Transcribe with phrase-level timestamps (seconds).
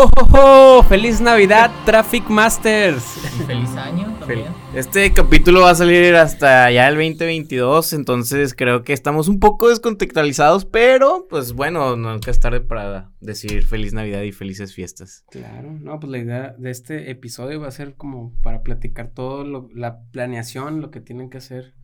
[0.00, 3.02] ¡Oh, feliz Navidad, Traffic Masters!
[3.48, 4.46] feliz año también.
[4.72, 9.70] Este capítulo va a salir hasta ya el 2022, entonces creo que estamos un poco
[9.70, 15.24] descontextualizados, pero pues bueno, nunca es tarde para decir feliz Navidad y felices fiestas.
[15.30, 19.42] Claro, no, pues la idea de este episodio va a ser como para platicar todo
[19.42, 21.74] lo, la planeación, lo que tienen que hacer.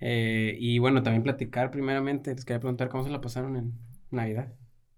[0.00, 3.78] Eh, y bueno, también platicar primeramente, les quería preguntar cómo se la pasaron en
[4.10, 4.52] Navidad.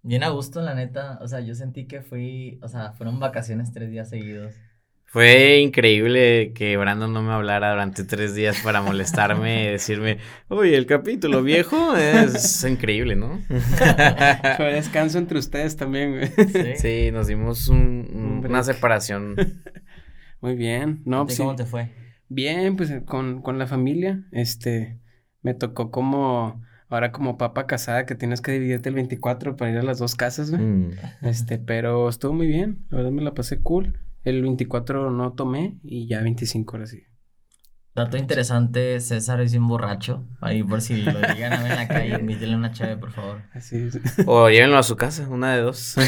[0.05, 1.19] Bien a gusto, la neta.
[1.23, 4.55] O sea, yo sentí que fui, o sea, fueron vacaciones tres días seguidos.
[5.07, 10.19] Fue increíble que Brandon no me hablara durante tres días para molestarme y decirme,
[10.51, 13.41] uy, el capítulo viejo es increíble, ¿no?
[14.57, 16.27] Fue descanso entre ustedes también, güey.
[16.49, 16.77] ¿Sí?
[16.77, 19.37] sí, nos dimos un, una separación.
[20.43, 21.91] Muy bien, no, pues, ¿Cómo te fue?
[22.29, 25.01] Bien, pues con, con la familia, este,
[25.41, 29.79] me tocó como Ahora como papa casada que tienes que dividirte el 24 para ir
[29.79, 30.63] a las dos casas, güey.
[30.63, 30.91] Mm.
[31.23, 32.85] Este, pero estuvo muy bien.
[32.91, 33.99] La verdad me la pasé cool.
[34.23, 37.05] El 24 no tomé y ya 25 horas sí.
[37.95, 40.25] Dato interesante, César es un borracho.
[40.41, 43.43] Ahí por si lo llegan a ver en la calle, invítenle una chave, por favor.
[43.53, 44.01] Así es.
[44.27, 45.79] O llévenlo a su casa, una de dos.
[45.97, 46.03] sí,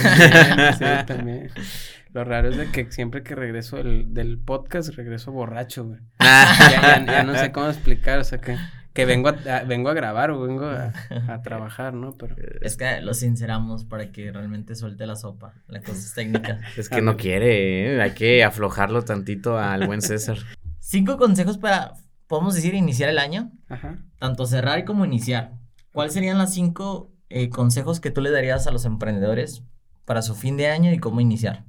[1.07, 1.51] también.
[2.13, 6.01] Lo raro es de que siempre que regreso del, del podcast, regreso borracho, güey.
[6.19, 8.57] ya, ya, no sé cómo explicar, o sea que
[8.97, 12.13] que vengo a, vengo a grabar o vengo a, trabajar, ¿no?
[12.13, 12.35] Pero...
[12.63, 15.55] Es que lo sinceramos para que realmente suelte la sopa.
[15.69, 16.61] La cosa es técnica.
[16.77, 18.03] Es que no quiere, ¿eh?
[18.03, 20.39] hay que aflojarlo tantito al buen César.
[20.81, 21.95] Cinco consejos para,
[22.27, 23.53] podemos decir, iniciar el año.
[23.69, 23.99] Ajá.
[24.19, 25.53] Tanto cerrar como iniciar.
[25.93, 29.63] ¿Cuáles serían los cinco eh, consejos que tú le darías a los emprendedores
[30.05, 31.65] para su fin de año y cómo iniciar?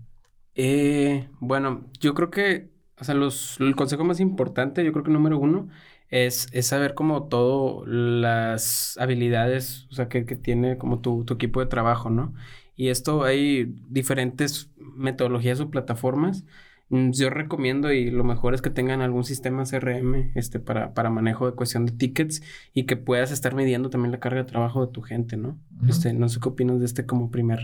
[0.54, 2.70] Eh, bueno, yo creo que,
[3.00, 5.70] o sea, los, el consejo más importante, yo creo que número uno,
[6.10, 11.34] es, es saber como todo las habilidades, o sea, que, que tiene como tu, tu,
[11.34, 12.34] equipo de trabajo, ¿no?
[12.76, 16.46] Y esto hay diferentes metodologías o plataformas.
[16.90, 21.10] Mm, yo recomiendo y lo mejor es que tengan algún sistema CRM este, para, para
[21.10, 22.42] manejo de cuestión de tickets
[22.74, 25.60] y que puedas estar midiendo también la carga de trabajo de tu gente, ¿no?
[25.90, 27.60] este, no sé qué opinas de este como primer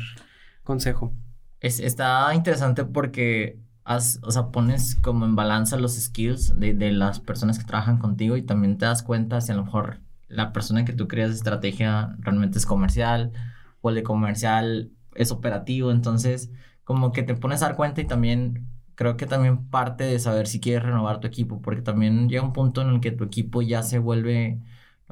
[0.63, 1.13] consejo.
[1.61, 7.19] Es, está interesante porque o sea, pones como en balanza los skills de, de, las
[7.19, 9.99] personas que trabajan contigo y también te das cuenta si a lo mejor
[10.29, 13.31] la persona que tú creas estrategia realmente es comercial
[13.81, 15.91] o el de comercial es operativo.
[15.91, 16.51] Entonces,
[16.83, 20.47] como que te pones a dar cuenta y también creo que también parte de saber
[20.47, 23.61] si quieres renovar tu equipo, porque también llega un punto en el que tu equipo
[23.61, 24.59] ya se vuelve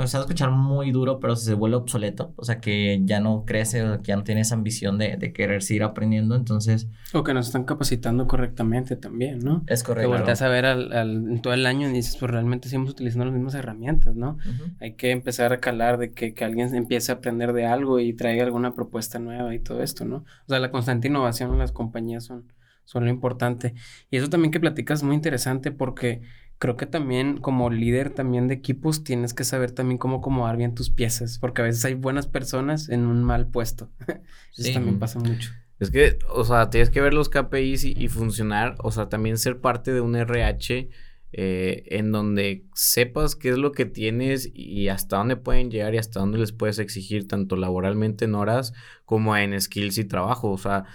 [0.04, 2.34] o sea, escuchar muy duro, pero se vuelve obsoleto.
[2.36, 5.34] O sea, que ya no crece o que ya no tiene esa ambición de, de
[5.34, 6.36] querer seguir aprendiendo.
[6.36, 6.88] Entonces.
[7.14, 9.64] O que nos están capacitando correctamente también, ¿no?
[9.68, 10.12] Es correcto.
[10.12, 13.26] Que volteas a ver al, al, todo el año y dices, pues realmente seguimos utilizando
[13.26, 14.38] las mismas herramientas, ¿no?
[14.80, 18.14] Hay que empezar a calar de que, que, alguien empiece a aprender de algo y
[18.14, 20.18] traiga alguna propuesta nueva y todo esto, ¿no?
[20.18, 22.52] O sea, la constante innovación en las compañías son,
[22.86, 23.74] son lo importante.
[24.10, 26.22] Y eso también que platicas es muy interesante porque
[26.62, 30.76] creo que también como líder también de equipos tienes que saber también cómo acomodar bien
[30.76, 33.90] tus piezas, porque a veces hay buenas personas en un mal puesto.
[34.56, 35.50] Eso también pasa mucho.
[35.80, 39.60] Es que, o sea, tienes que ver los KPIs y, funcionar, o sea, también ser
[39.60, 40.90] parte de un RH
[41.32, 45.98] eh, en donde sepas qué es lo que tienes y hasta dónde pueden llegar y
[45.98, 48.74] hasta dónde les puedes exigir, tanto laboralmente en horas
[49.04, 50.52] como en skills y trabajo.
[50.52, 50.86] O sea,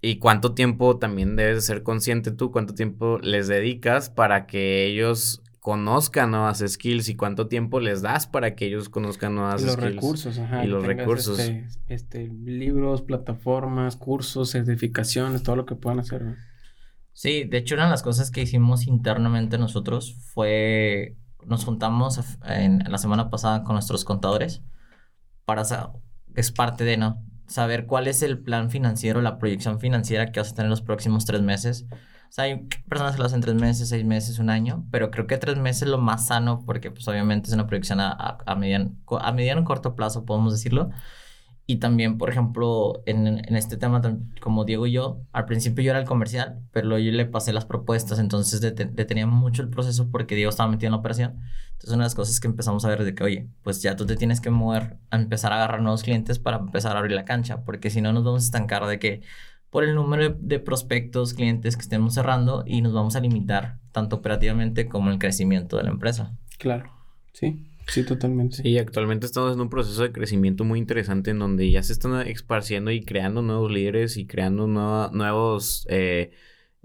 [0.00, 5.42] y cuánto tiempo también debes ser consciente tú, cuánto tiempo les dedicas para que ellos
[5.66, 9.74] conozcan nuevas skills y cuánto tiempo les das para que ellos conozcan nuevas y los
[9.74, 9.94] skills.
[9.96, 11.40] Recursos, ajá, y los recursos.
[11.40, 16.36] Este, este, libros, plataformas, cursos, certificaciones, todo lo que puedan hacer.
[17.12, 22.84] Sí, de hecho, una de las cosas que hicimos internamente nosotros fue, nos juntamos en,
[22.88, 24.62] la semana pasada con nuestros contadores
[25.46, 25.64] para,
[26.36, 27.24] es parte de, ¿no?
[27.46, 31.24] Saber cuál es el plan financiero, la proyección financiera que vas a tener los próximos
[31.24, 31.86] tres meses.
[32.28, 35.26] O sea, hay personas que lo hacen tres meses, seis meses, un año, pero creo
[35.26, 38.38] que tres meses es lo más sano porque pues obviamente es una proyección a, a,
[38.46, 40.90] a mediano, a mediano corto plazo, podemos decirlo.
[41.68, 44.00] Y también, por ejemplo, en, en, este tema,
[44.40, 47.52] como Diego y yo, al principio yo era el comercial, pero luego yo le pasé
[47.52, 51.40] las propuestas, entonces detenía mucho el proceso porque Diego estaba metido en la operación.
[51.72, 53.96] Entonces, una de las cosas que empezamos a ver es de que, oye, pues ya
[53.96, 57.16] tú te tienes que mover a empezar a agarrar nuevos clientes para empezar a abrir
[57.16, 59.22] la cancha, porque si no nos vamos a estancar de que
[59.70, 64.16] por el número de prospectos, clientes que estemos cerrando y nos vamos a limitar tanto
[64.16, 66.32] operativamente como el crecimiento de la empresa.
[66.58, 66.90] Claro,
[67.32, 67.66] sí.
[67.86, 68.62] Sí, totalmente.
[68.62, 72.26] Sí, actualmente estamos en un proceso de crecimiento muy interesante en donde ya se están
[72.26, 76.32] esparciendo y creando nuevos líderes y creando nuevos eh,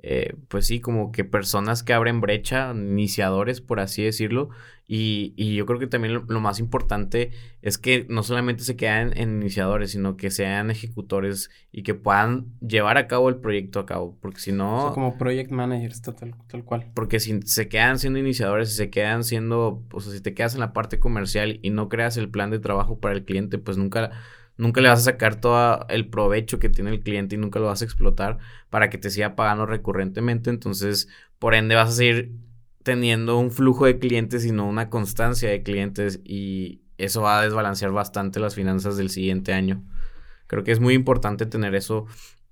[0.03, 4.49] eh, pues sí, como que personas que abren brecha, iniciadores, por así decirlo.
[4.87, 7.31] Y, y yo creo que también lo, más importante
[7.61, 12.47] es que no solamente se quedan en iniciadores, sino que sean ejecutores y que puedan
[12.59, 14.17] llevar a cabo el proyecto a cabo.
[14.19, 14.91] Porque si no...
[14.93, 16.91] como project managers, tal, tal cual.
[16.93, 20.55] Porque si se quedan siendo iniciadores, y se quedan siendo, o sea, si te quedas
[20.55, 23.77] en la parte comercial y no creas el plan de trabajo para el cliente, pues
[23.77, 24.11] nunca
[24.61, 27.65] nunca le vas a sacar todo el provecho que tiene el cliente y nunca lo
[27.65, 28.37] vas a explotar
[28.69, 30.51] para que te siga pagando recurrentemente.
[30.51, 31.07] Entonces,
[31.39, 32.31] por ende, vas a seguir
[32.83, 37.43] teniendo un flujo de clientes y no una constancia de clientes y eso va a
[37.43, 39.83] desbalancear bastante las finanzas del siguiente año.
[40.45, 42.05] Creo que es muy importante tener eso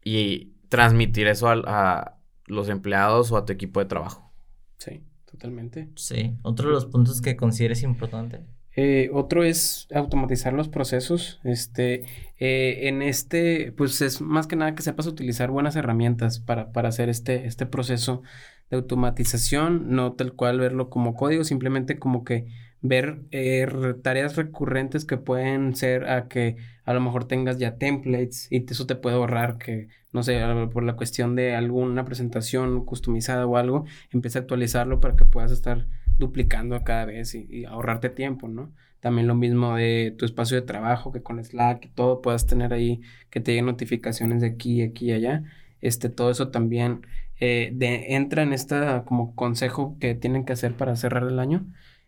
[0.03, 2.17] y transmitir eso a, a
[2.47, 4.33] los empleados o a tu equipo de trabajo.
[4.79, 5.89] Sí, totalmente.
[5.95, 8.41] Sí, otro de los puntos que consideres importante
[8.75, 11.39] eh, otro es automatizar los procesos.
[11.44, 12.06] Este,
[12.39, 16.89] eh, en este, pues es más que nada que sepas utilizar buenas herramientas para, para
[16.89, 18.21] hacer este, este proceso
[18.69, 22.48] de automatización, no tal cual verlo como código, simplemente como que
[22.81, 23.68] ver eh,
[24.01, 26.56] tareas recurrentes que pueden ser a que
[26.86, 30.83] a lo mejor tengas ya templates y eso te puede ahorrar que, no sé, por
[30.83, 35.88] la cuestión de alguna presentación customizada o algo, empieza a actualizarlo para que puedas estar
[36.19, 38.74] duplicando cada vez y, ahorrarte tiempo, ¿no?
[39.00, 42.74] También lo mismo de tu espacio de trabajo, que con Slack y todo puedas tener
[42.74, 45.44] ahí que te lleguen notificaciones de aquí, aquí y allá.
[45.81, 47.01] Este, todo eso también
[47.39, 51.66] eh, de, entra en esta como consejo que tienen que hacer para cerrar el año.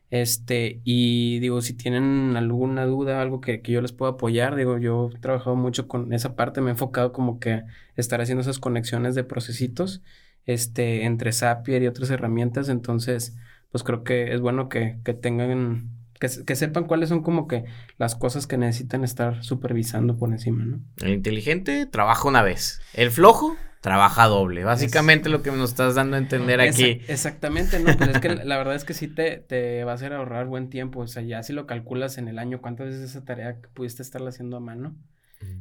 [0.10, 4.78] Este, y digo, si tienen alguna duda, algo que, que, yo les puedo apoyar, digo,
[4.78, 7.64] yo he trabajado mucho con esa parte, me he enfocado como que
[7.96, 10.02] estar haciendo esas conexiones de procesitos,
[10.46, 13.38] este, entre Zapier y otras herramientas, entonces,
[13.72, 15.90] pues creo que es bueno que, que tengan,
[16.20, 17.66] que, que, sepan cuáles son como que
[17.98, 20.80] las cosas que necesitan estar supervisando por encima, ¿no?
[21.02, 24.64] El inteligente trabaja una vez, el flojo trabaja doble.
[24.64, 27.02] Básicamente lo que nos estás dando a entender aquí.
[27.08, 30.14] Exactamente, no, pero es que la verdad es que sí te, te va a hacer
[30.14, 31.02] ahorrar buen tiempo.
[31.02, 34.30] O sea, ya si lo calculas en el año, cuántas veces esa tarea pudiste estarla
[34.30, 34.96] haciendo a mano.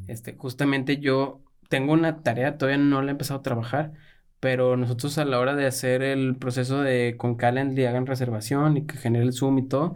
[0.07, 1.41] Este, justamente yo
[1.71, 3.93] tengo una tarea, todavía no la he empezado a trabajar,
[4.41, 8.87] pero nosotros a la hora de hacer el proceso de con Calendly hagan reservación y
[8.87, 9.95] que genere el Zoom y todo,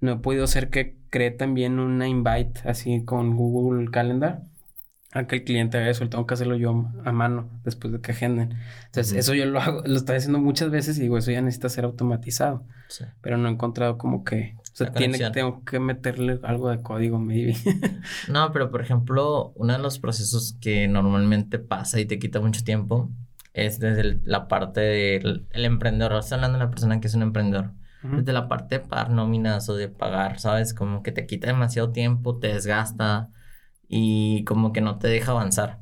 [0.00, 4.42] no he podido hacer que cree también una invite así con Google Calendar
[5.12, 8.12] a que el cliente haga eso, tengo que hacerlo yo a mano después de que
[8.12, 8.54] agenden.
[8.86, 11.70] Entonces, eso yo lo hago, lo estoy haciendo muchas veces y digo, eso ya necesita
[11.70, 12.64] ser automatizado.
[13.22, 17.18] Pero no he encontrado como que, o sea, tiene, tengo que meterle algo de código,
[17.18, 17.56] maybe.
[18.28, 22.62] no, pero por ejemplo, uno de los procesos que normalmente pasa y te quita mucho
[22.62, 23.10] tiempo
[23.56, 26.12] es desde la parte del el emprendedor.
[26.18, 27.72] Estoy hablando de la persona que es un emprendedor.
[28.02, 30.74] Desde la parte de pagar nóminas o de pagar, ¿sabes?
[30.74, 33.30] Como que te quita demasiado tiempo, te desgasta
[33.88, 35.80] y como que no te deja avanzar.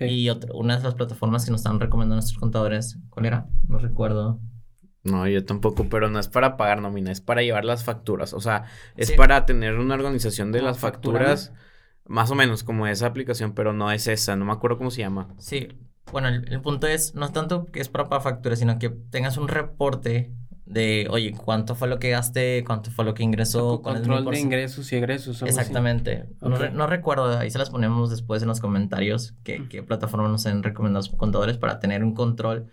[0.00, 3.46] Y otra, una de las plataformas que nos están recomendando nuestros contadores, ¿cuál era?
[3.68, 4.40] No recuerdo.
[5.04, 8.32] No, yo tampoco, pero no es para pagar nómina, es para llevar las facturas.
[8.32, 8.64] O sea,
[8.96, 11.52] es para tener una organización de las facturas,
[12.06, 15.02] más o menos como esa aplicación, pero no es esa, no me acuerdo cómo se
[15.02, 15.34] llama.
[15.38, 15.68] Sí,
[16.10, 19.36] bueno, el, punto es, no es tanto que es para pagar facturas, sino que tengas
[19.36, 20.32] un reporte
[20.64, 22.64] de, oye, ¿cuánto fue lo que gasté?
[22.66, 23.82] ¿Cuánto fue lo que ingresó?
[23.82, 25.42] Con control de ingresos y egresos.
[25.42, 26.26] Exactamente.
[26.40, 30.62] No, recuerdo, ahí se las ponemos después en los comentarios qué, qué plataforma nos han
[30.62, 32.68] recomendado los contadores para tener un control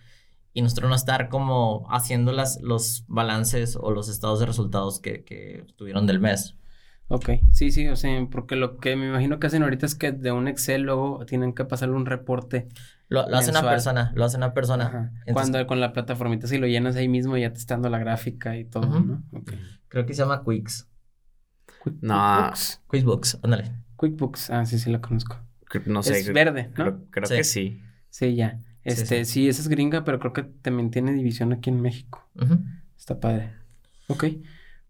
[0.54, 5.24] y nosotros no estar como haciendo las, los balances o los estados de resultados que,
[5.24, 6.56] que tuvieron del mes.
[7.12, 10.12] Ok, sí, sí, o sea, porque lo que me imagino que hacen ahorita es que
[10.12, 12.68] de un Excel luego tienen que pasarle un reporte.
[13.08, 15.12] Lo, lo hace una persona, lo hace una persona.
[15.34, 18.56] Cuando con la plataformita si lo llenas ahí mismo ya te está dando la gráfica
[18.58, 19.24] y todo, ¿no?
[19.88, 20.88] Creo que se llama Quicks.
[22.02, 22.52] no.
[22.88, 23.72] QuickBooks, ándale.
[23.96, 25.40] QuickBooks, ah, sí, sí la conozco.
[25.88, 26.20] No sé.
[26.20, 27.06] Es verde, ¿no?
[27.10, 27.82] Creo, que sí.
[28.12, 28.60] Sí, ya.
[28.84, 32.30] Este, sí, esa es gringa, pero creo que también tiene división aquí en México.
[32.96, 33.52] Está padre.
[34.08, 34.26] Ok.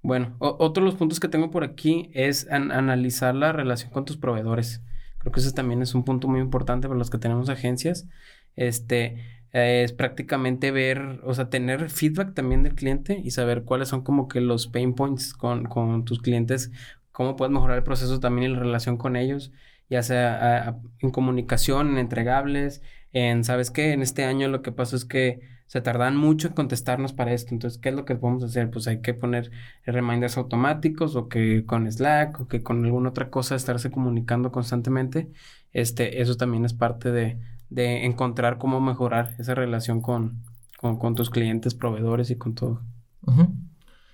[0.01, 4.17] Bueno, otro de los puntos que tengo por aquí es analizar la relación con tus
[4.17, 4.81] proveedores.
[5.17, 8.07] Creo que ese también es un punto muy importante para los que tenemos agencias.
[8.55, 9.17] Este
[9.51, 14.27] es prácticamente ver, o sea, tener feedback también del cliente y saber cuáles son como
[14.27, 16.71] que los pain points con, con tus clientes,
[17.11, 19.51] cómo puedes mejorar el proceso también en la relación con ellos,
[19.89, 23.91] ya sea en comunicación, en entregables, en, ¿sabes qué?
[23.91, 27.53] En este año lo que pasó es que se tardan mucho en contestarnos para esto.
[27.53, 28.71] Entonces, ¿qué es lo que podemos hacer?
[28.71, 29.51] Pues hay que poner
[29.85, 35.31] reminders automáticos o que con Slack o que con alguna otra cosa estarse comunicando constantemente.
[35.71, 40.41] Este, eso también es parte de, de encontrar cómo mejorar esa relación con,
[40.79, 42.81] con, tus clientes, proveedores y con todo.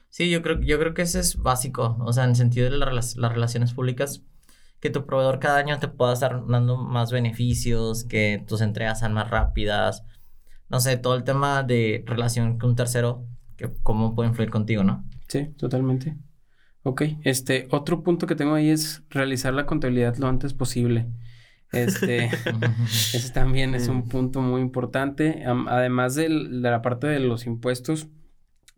[0.09, 1.95] Sí, yo creo, yo creo que eso es básico.
[2.01, 4.24] O sea, en el sentido de las relaciones públicas,
[4.81, 9.13] que tu proveedor cada año te pueda estar dando más beneficios, que tus entregas sean
[9.13, 10.03] más rápidas.
[10.69, 13.25] No sé, todo el tema de relación con un tercero,
[13.57, 15.05] que cómo puede influir contigo, ¿no?
[15.27, 16.15] Sí, totalmente.
[16.84, 21.07] Ok, este, otro punto que tengo ahí es realizar la contabilidad lo antes posible.
[21.72, 22.29] Este,
[23.13, 25.43] ese también es un punto muy importante.
[25.45, 28.07] además de la parte de los impuestos,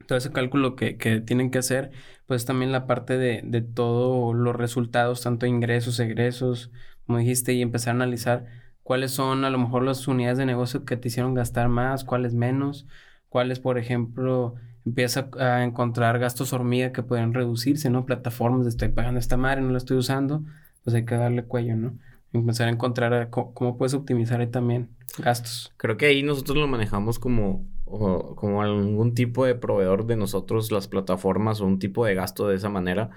[0.07, 0.93] todo ese cálculo que,
[1.25, 1.91] tienen que hacer,
[2.27, 6.71] pues también la parte de, de todos los resultados, tanto ingresos, egresos,
[7.05, 8.45] como dijiste, y empezar a analizar
[8.87, 12.33] cuáles son a lo mejor las unidades de negocio que te hicieron gastar más, cuáles
[12.33, 12.87] menos,
[13.27, 18.05] cuáles, por ejemplo, empieza a encontrar gastos hormiga que pueden reducirse, ¿no?
[18.05, 20.45] Plataformas de estoy pagando esta madre, no la estoy usando,
[20.85, 21.97] pues hay que darle cuello, ¿no?
[22.31, 25.73] Empezar a encontrar cómo, puedes optimizar ahí también gastos.
[25.75, 30.87] Creo que ahí nosotros lo manejamos como, como algún tipo de proveedor de nosotros, las
[30.87, 33.09] plataformas o un tipo de gasto de esa manera.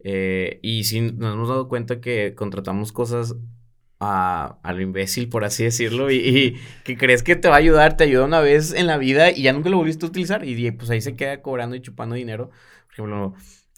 [0.00, 3.36] Eh, y sí nos hemos dado cuenta que contratamos cosas
[4.04, 8.04] a, lo imbécil, por así decirlo, y, que crees que te va a ayudar, te
[8.04, 10.90] ayuda una vez en la vida y ya nunca lo volviste a utilizar y pues
[10.90, 12.50] ahí se queda cobrando y chupando dinero.
[12.86, 13.34] Por ejemplo,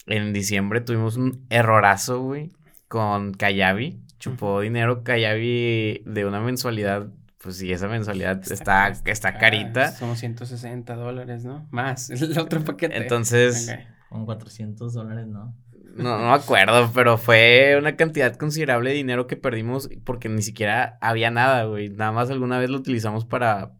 [0.07, 2.51] en diciembre tuvimos un errorazo, güey,
[2.87, 3.99] con Kayabi.
[4.17, 9.91] Chupó dinero Kayabi de una mensualidad pues sí, esa mensualidad está, está, carita.
[9.91, 11.67] Son 160 dólares, ¿no?
[11.69, 12.97] Más el otro paquete.
[12.97, 13.71] Entonces.
[14.09, 15.55] Con 400 dólares, ¿no?
[15.95, 20.41] No, no me acuerdo, pero fue una cantidad considerable de dinero que perdimos porque ni
[20.41, 21.89] siquiera había nada, güey.
[21.89, 23.71] Nada más alguna vez lo utilizamos para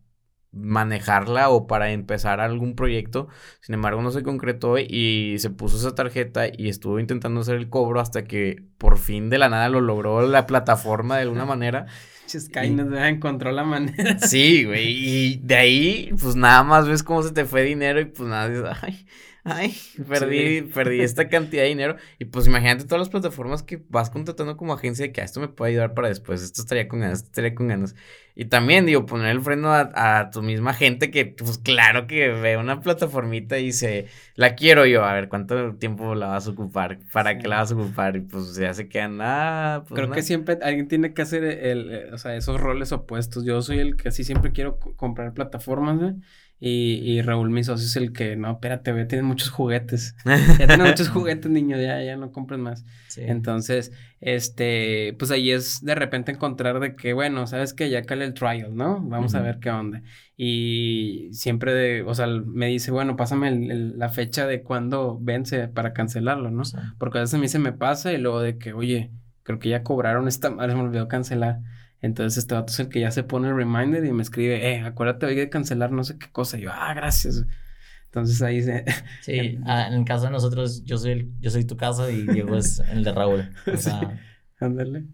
[0.56, 3.28] manejarla o para empezar algún proyecto.
[3.60, 7.70] Sin embargo, no se concretó y se puso esa tarjeta y estuvo intentando hacer el
[7.70, 11.86] cobro hasta que por fin de la nada lo logró la plataforma de alguna manera.
[12.70, 14.20] Nos encontró la manera.
[14.20, 14.88] Sí, güey.
[14.88, 18.48] Y de ahí, pues nada más ves cómo se te fue dinero y pues nada,
[18.48, 19.06] dices, ay,
[19.46, 19.74] ay,
[20.10, 21.96] perdí, perdí esta cantidad de dinero.
[22.20, 25.40] Y pues imagínate todas las plataformas que vas contratando como agencia de que ah, esto
[25.40, 27.96] me puede ayudar para después, esto estaría con ganas, esto estaría con ganas.
[28.38, 32.58] Y también, digo, poner el freno a, tu misma gente que, pues claro que ve
[32.58, 37.00] una plataformita y dice, la quiero yo, a ver, ¿cuánto tiempo la vas a ocupar?
[37.14, 38.18] ¿Para qué la vas a ocupar?
[38.18, 42.10] Y pues ya se quedan, ah, pues Creo que siempre alguien tiene que hacer el,
[42.14, 43.46] o sea, esos roles opuestos.
[43.46, 46.16] Yo soy el que así siempre quiero comprar plataformas, ¿eh?
[46.60, 50.16] Y, y Raúl, mi socio, es el que, no, espérate, güey, tienes muchos juguetes.
[50.26, 52.86] ya tienes muchos juguetes, niño, ya, ya no compres más.
[53.18, 58.26] Entonces, este, pues ahí es de repente encontrar de que, bueno, sabes que ya cale
[58.26, 59.02] el trial, ¿no?
[59.02, 60.02] Vamos a ver qué onda.
[60.38, 65.94] Y siempre de, o sea, me dice, bueno, pásame la fecha de cuándo vence para
[65.94, 66.64] cancelarlo, ¿no?
[66.98, 69.12] Porque a veces a mí se me pasa y luego de que, oye,
[69.44, 71.60] creo que ya cobraron esta madre, me olvidó cancelar.
[72.02, 74.82] Entonces este vato es el que ya se pone el reminder y me escribe, eh,
[74.82, 76.58] acuérdate hoy de cancelar no sé qué cosa.
[76.58, 77.46] Y yo, ah, gracias.
[78.06, 78.86] Entonces ahí se...
[79.22, 82.24] Sí, ah, en el caso de nosotros, yo soy, el, yo soy tu casa y
[82.28, 83.50] Diego es el de Raúl.
[83.74, 84.22] O sea...
[84.60, 85.06] Ándale.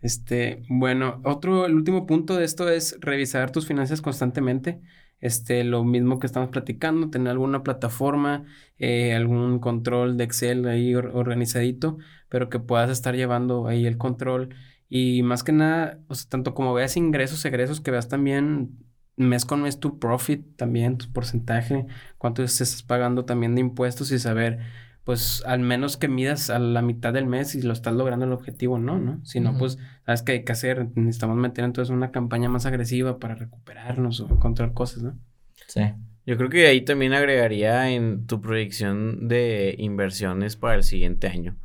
[0.00, 4.80] Este, bueno, otro, el último punto de esto es revisar tus finanzas constantemente.
[5.20, 8.44] Este, lo mismo que estamos platicando, tener alguna plataforma,
[8.78, 14.54] eh, algún control de Excel ahí organizadito, pero que puedas estar llevando ahí el control
[14.88, 18.78] y más que nada, o sea, tanto como veas ingresos, egresos, que veas también
[19.16, 24.18] mes con mes tu profit, también tu porcentaje, cuánto estás pagando también de impuestos y
[24.18, 24.60] saber,
[25.04, 28.32] pues al menos que midas a la mitad del mes y lo estás logrando el
[28.32, 29.24] objetivo, no, ¿no?
[29.24, 33.18] Si no, pues, sabes que hay que hacer, necesitamos meter entonces una campaña más agresiva
[33.18, 35.18] para recuperarnos o encontrar cosas, ¿no?
[35.66, 35.82] Sí.
[36.24, 41.56] Yo creo que ahí también agregaría en tu proyección de inversiones para el siguiente año.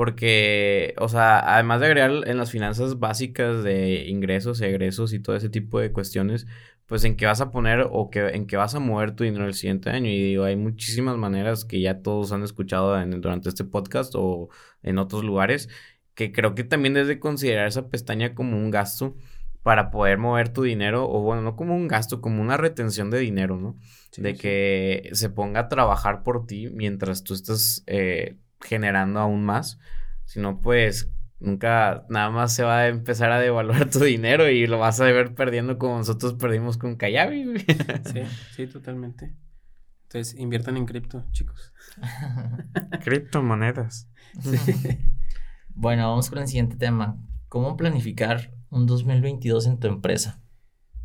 [0.00, 5.36] Porque, o sea, además de agregar en las finanzas básicas de ingresos, egresos y todo
[5.36, 6.46] ese tipo de cuestiones,
[6.86, 9.44] pues en qué vas a poner o que, en qué vas a mover tu dinero
[9.44, 10.08] el siguiente año.
[10.08, 14.48] Y digo, hay muchísimas maneras que ya todos han escuchado durante este podcast o
[14.82, 15.68] en otros lugares,
[16.14, 19.16] que creo que también debes de considerar esa pestaña como un gasto
[19.62, 23.18] para poder mover tu dinero, o bueno, no como un gasto, como una retención de
[23.18, 23.78] dinero, ¿no?
[24.16, 29.78] de que se ponga a trabajar por ti mientras tú estás eh, generando aún más,
[30.24, 34.78] sino pues nunca nada más se va a empezar a devaluar tu dinero y lo
[34.78, 37.58] vas a ver perdiendo como nosotros perdimos con Kayabi.
[38.12, 38.22] sí,
[38.54, 39.34] sí, totalmente.
[40.04, 41.72] Entonces, inviertan en cripto, chicos.
[43.04, 44.08] Criptomonedas.
[45.72, 47.16] Bueno, vamos con el siguiente tema.
[47.48, 50.40] ¿Cómo planificar un 2022 en tu empresa?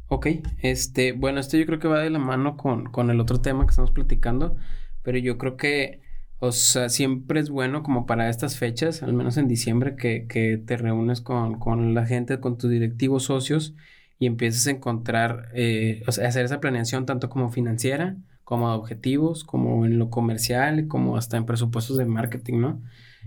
[0.07, 3.41] Ok, este, bueno, esto yo creo que va de la mano con, con el otro
[3.41, 4.55] tema que estamos platicando,
[5.01, 6.01] pero yo creo que
[6.47, 10.57] o sea, siempre es bueno como para estas fechas, al menos en diciembre, que, que
[10.57, 13.75] te reúnes con, con, la gente, con tus directivos socios
[14.19, 18.75] y empieces a encontrar, eh, o sea, hacer esa planeación tanto como financiera, como de
[18.75, 22.81] objetivos, como en lo comercial, como hasta en presupuestos de marketing, ¿no?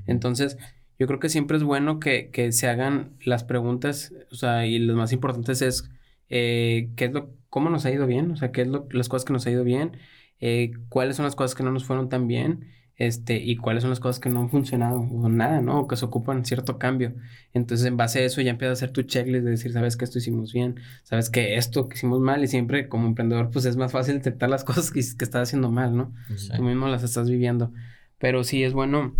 [0.06, 0.58] Entonces,
[0.98, 4.78] yo creo que siempre es bueno que, que se hagan las preguntas, o sea, y
[4.78, 5.90] lo más importante es
[6.28, 9.08] eh, qué es lo cómo nos ha ido bien, o sea, qué es lo, las
[9.08, 9.98] cosas que nos ha ido bien,
[10.40, 13.90] eh, cuáles son las cosas que no nos fueron tan bien, este, y cuáles son
[13.90, 15.80] las cosas que no han funcionado o nada, ¿no?
[15.80, 17.14] O que se ocupan cierto cambio.
[17.54, 20.04] Entonces, en base a eso ya empiezas a hacer tu checklist de decir, sabes que
[20.04, 23.76] esto hicimos bien, sabes que esto que hicimos mal y siempre como emprendedor pues es
[23.76, 26.12] más fácil detectar las cosas que, que estás haciendo mal, ¿no?
[26.56, 27.72] Tú mismo las estás viviendo.
[28.18, 29.14] Pero sí es bueno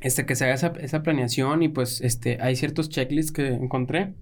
[0.00, 4.14] este, que se haga esa, esa planeación y pues este, hay ciertos checklists que encontré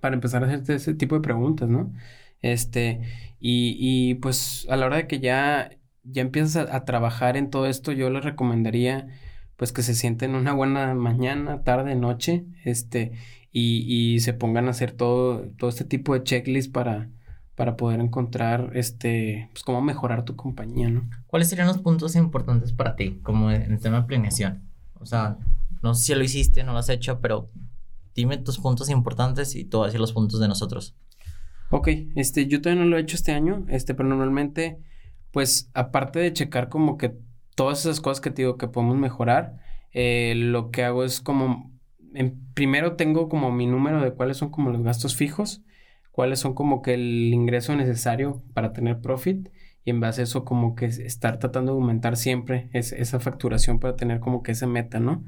[0.00, 1.94] para empezar a hacerte ese tipo de preguntas, ¿no?
[2.42, 3.00] Este,
[3.40, 5.70] y, y pues a la hora de que ya
[6.10, 9.08] ya empiezas a, trabajar en todo esto, yo les recomendaría
[9.56, 13.12] pues que se sienten una buena mañana, tarde, noche, este,
[13.52, 17.08] y, y se pongan a hacer todo, todo este tipo de checklist para,
[17.54, 21.08] para poder encontrar, este, pues cómo mejorar tu compañía, ¿no?
[21.26, 24.62] ¿Cuáles serían los puntos importantes para ti, como en el tema de planeación?
[24.94, 25.38] O sea,
[25.82, 27.50] no sé si lo hiciste, no lo has hecho, pero
[28.14, 30.94] dime tus puntos importantes y tú vas a decir los puntos de nosotros.
[31.70, 34.78] Ok, este, yo todavía no lo he hecho este año, este, pero normalmente
[35.36, 37.14] pues aparte de checar como que
[37.54, 39.58] todas esas cosas que te digo que podemos mejorar,
[39.92, 41.78] eh, lo que hago es como,
[42.14, 45.60] en, primero tengo como mi número de cuáles son como los gastos fijos,
[46.10, 49.50] cuáles son como que el ingreso necesario para tener profit
[49.84, 53.94] y en base a eso como que estar tratando de aumentar siempre esa facturación para
[53.94, 55.22] tener como que esa meta, ¿no?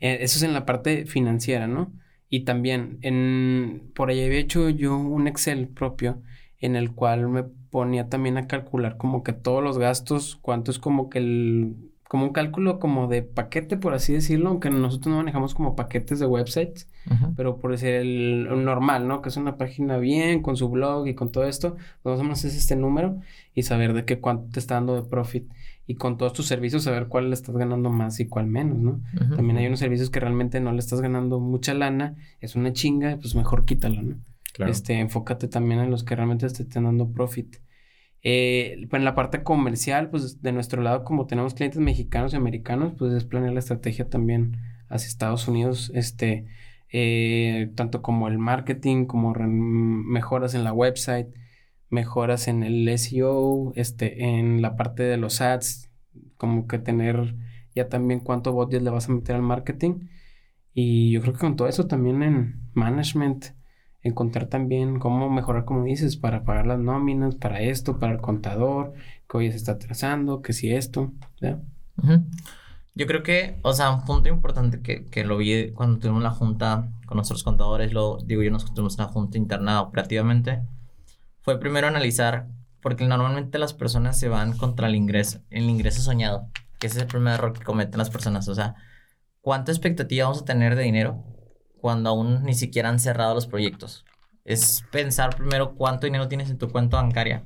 [0.00, 1.94] Eh, eso es en la parte financiera, ¿no?
[2.28, 6.20] Y también en, por ahí había hecho yo un Excel propio
[6.58, 10.78] en el cual me ponía también a calcular como que todos los gastos, cuánto es
[10.78, 11.74] como que el,
[12.06, 16.20] como un cálculo como de paquete, por así decirlo, aunque nosotros no manejamos como paquetes
[16.20, 16.86] de websites,
[17.36, 19.22] pero por decir el, normal, ¿no?
[19.22, 22.22] Que es una página bien, con su blog y con todo esto, pues más o
[22.22, 23.18] menos es este número
[23.56, 25.50] y saber de qué cuánto te está dando de profit
[25.88, 29.00] y con todos tus servicios saber cuál le estás ganando más y cuál menos, ¿no?
[29.34, 33.16] También hay unos servicios que realmente no le estás ganando mucha lana, es una chinga,
[33.20, 34.14] pues mejor quítalo, ¿no?
[34.58, 37.56] Este, enfócate también en los que realmente te estén dando profit.
[38.24, 42.36] Eh, pues en la parte comercial, pues de nuestro lado, como tenemos clientes mexicanos y
[42.36, 44.56] americanos, pues es planear la estrategia también
[44.88, 46.46] hacia Estados Unidos, este,
[46.90, 51.28] eh, tanto como el marketing, como mejoras en la website,
[51.90, 55.90] mejoras en el SEO, este, en la parte de los ads,
[56.36, 57.36] como que tener
[57.74, 60.08] ya también cuánto budget le vas a meter al marketing.
[60.72, 63.46] Y yo creo que con todo eso también en management,
[64.04, 68.92] encontrar también cómo mejorar, como dices, para pagar las nóminas, para esto, para el contador,
[69.28, 71.58] que hoy se está atrasando, que si esto, ¿ya?
[72.94, 76.30] Yo creo que, o sea, un punto importante que, que, lo vi cuando tuvimos la
[76.30, 80.62] junta con nuestros contadores, lo digo yo, nos tuvimos una junta interna operativamente,
[81.40, 82.46] fue primero analizar,
[82.82, 87.02] porque normalmente las personas se van contra el ingreso, el ingreso soñado, que ese es
[87.02, 88.74] el primer error que cometen las personas, o sea,
[89.40, 91.24] ¿cuánta expectativa vamos a tener de dinero?
[91.84, 94.06] Cuando aún ni siquiera han cerrado los proyectos.
[94.46, 97.44] Es pensar primero cuánto dinero tienes en tu cuenta bancaria.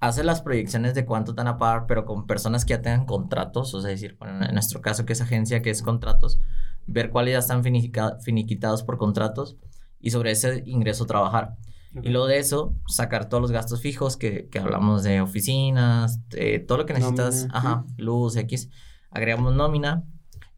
[0.00, 3.04] Hace las proyecciones de cuánto te van a pagar, pero con personas que ya tengan
[3.04, 6.40] contratos, o sea, decir, en nuestro caso que es agencia que es contratos,
[6.86, 9.58] ver cuáles ya están finiquitados por contratos
[10.00, 11.58] y sobre ese ingreso trabajar.
[11.92, 16.22] Y luego de eso, sacar todos los gastos fijos que, que hablamos de oficinas,
[16.66, 18.70] todo lo que necesitas, ajá, luz, X,
[19.10, 20.06] agregamos nómina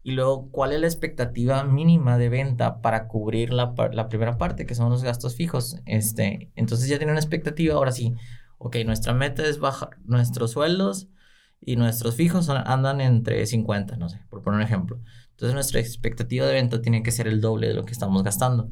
[0.09, 4.65] y luego, ¿cuál es la expectativa mínima de venta para cubrir la, la, primera parte,
[4.65, 5.77] que son los gastos fijos?
[5.85, 8.15] Este, entonces ya tiene una expectativa, ahora sí,
[8.57, 11.09] ok, nuestra meta es bajar nuestros sueldos
[11.61, 14.99] y nuestros fijos andan entre 50, no sé, por poner un ejemplo.
[15.29, 18.71] Entonces nuestra expectativa de venta tiene que ser el doble de lo que estamos gastando.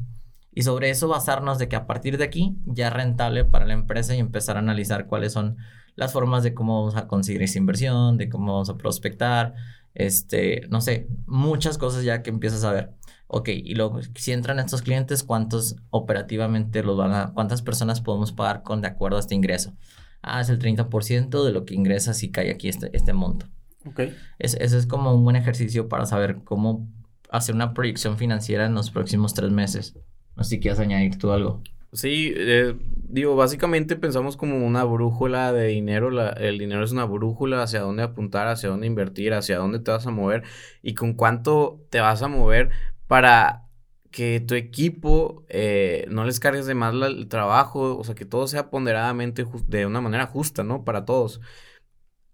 [0.52, 3.74] Y sobre eso basarnos de que a partir de aquí ya es rentable para la
[3.74, 5.58] empresa y empezar a analizar cuáles son
[5.96, 9.54] las formas de cómo vamos a conseguir esa inversión, de cómo vamos a prospectar,
[9.98, 12.92] este, no sé, muchas cosas ya que empiezas a ver.
[13.26, 18.32] Ok, y luego, si entran estos clientes, ¿cuántos operativamente los van a, cuántas personas podemos
[18.32, 19.76] pagar con de acuerdo a este ingreso?
[20.22, 23.48] Ah, es el 30% de lo que ingresa si cae aquí este, este monto.
[23.86, 24.02] Ok.
[24.38, 26.88] Es, ese es como un buen ejercicio para saber cómo
[27.32, 29.96] hacer una proyección financiera en los próximos tres meses.
[30.36, 31.64] No sé si quieres añadir tú algo.
[31.92, 32.76] Sí, eh,
[33.10, 36.10] digo, básicamente pensamos como una brújula de dinero.
[36.38, 40.06] El dinero es una brújula hacia dónde apuntar, hacia dónde invertir, hacia dónde te vas
[40.08, 40.44] a mover
[40.82, 42.70] y con cuánto te vas a mover
[43.08, 43.68] para
[44.12, 48.48] que tu equipo eh, no les cargues de más el trabajo, o sea, que todo
[48.48, 50.84] sea ponderadamente de una manera justa, ¿no?
[50.84, 51.42] Para todos.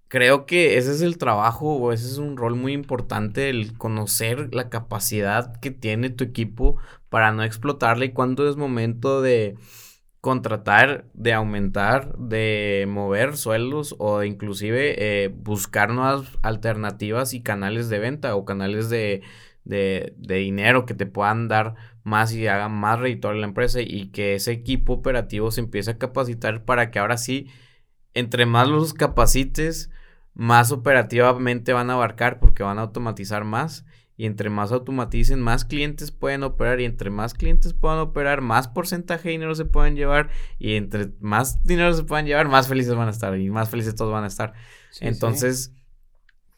[0.07, 4.53] Creo que ese es el trabajo o ese es un rol muy importante, el conocer
[4.53, 6.77] la capacidad que tiene tu equipo
[7.09, 9.55] para no explotarle y cuándo es momento de
[10.23, 17.99] contratar, de aumentar, de mover sueldos o inclusive eh, buscar nuevas alternativas y canales de
[17.99, 19.21] venta o canales de,
[19.65, 24.11] de, de dinero que te puedan dar más y hagan más redituable la empresa y
[24.11, 27.49] que ese equipo operativo se empiece a capacitar para que ahora sí,
[28.13, 29.91] entre más los capacites,
[30.33, 35.65] más operativamente van a abarcar porque van a automatizar más y entre más automaticen, más
[35.65, 39.95] clientes pueden operar y entre más clientes puedan operar, más porcentaje de dinero se pueden
[39.95, 43.69] llevar y entre más dinero se puedan llevar, más felices van a estar y más
[43.69, 44.53] felices todos van a estar.
[44.99, 45.73] Entonces,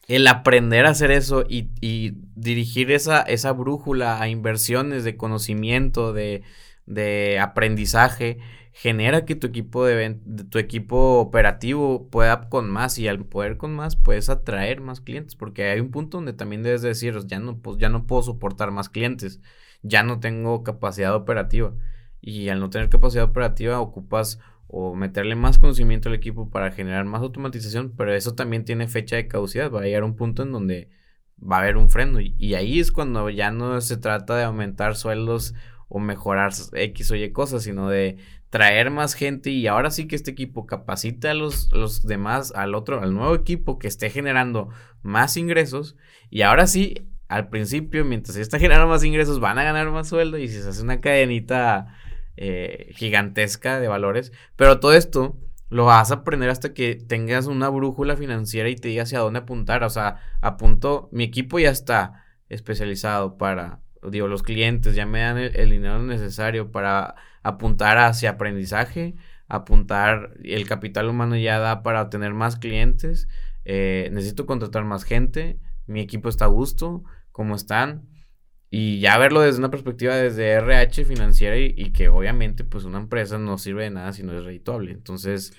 [0.06, 6.12] el aprender a hacer eso y, y, dirigir esa, esa brújula a inversiones de conocimiento,
[6.12, 6.42] de,
[6.84, 8.38] de aprendizaje,
[8.78, 13.74] genera que tu equipo de, tu equipo operativo pueda con más y al poder con
[13.74, 17.58] más puedes atraer más clientes porque hay un punto donde también debes decir ya no
[17.58, 19.40] pues ya no puedo soportar más clientes
[19.82, 21.74] ya no tengo capacidad operativa.
[22.20, 27.04] Y al no tener capacidad operativa ocupas o meterle más conocimiento al equipo para generar
[27.04, 29.72] más automatización pero eso también tiene fecha de caducidad.
[29.72, 30.90] Va a llegar un punto en donde
[31.40, 34.44] va a haber un freno y, y ahí es cuando ya no se trata de
[34.44, 35.54] aumentar sueldos
[35.88, 38.18] o mejorar X o Y cosas, sino de
[38.56, 42.74] traer más gente y ahora sí que este equipo capacita a los, los demás, al
[42.74, 44.70] otro, al nuevo equipo que esté generando
[45.02, 45.94] más ingresos
[46.30, 50.38] y ahora sí, al principio, mientras está generando más ingresos, van a ganar más sueldo
[50.38, 51.98] y se hace una cadenita
[52.38, 55.36] eh, gigantesca de valores, pero todo esto
[55.68, 59.40] lo vas a aprender hasta que tengas una brújula financiera y te digas hacia dónde
[59.40, 65.20] apuntar, o sea, apunto, mi equipo ya está especializado para, digo, los clientes ya me
[65.20, 69.14] dan el dinero necesario para apuntar hacia aprendizaje,
[69.48, 73.28] apuntar, el capital humano ya da para obtener más clientes,
[73.64, 78.08] eh, necesito contratar más gente, mi equipo está a gusto, cómo están,
[78.68, 83.38] y ya verlo desde una perspectiva desde RH financiera y, que obviamente pues una empresa
[83.38, 85.54] no sirve de nada si no es redituable, entonces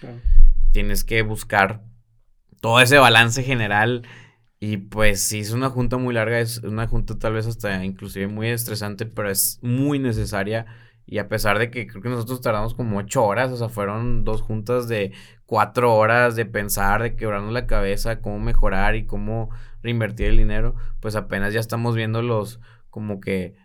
[0.72, 1.84] tienes que buscar
[2.60, 4.06] todo ese balance general
[4.60, 8.28] y pues si es una junta muy larga, es una junta tal vez hasta inclusive
[8.28, 10.66] muy estresante, pero es muy necesaria
[11.08, 14.26] y a pesar de que creo que nosotros tardamos como ocho horas, o sea, fueron
[14.26, 15.14] dos juntas de
[15.46, 19.50] cuatro horas de pensar, de quebrarnos la cabeza, cómo mejorar y cómo
[19.82, 23.56] reinvertir el dinero, pues apenas ya estamos viendo los, como que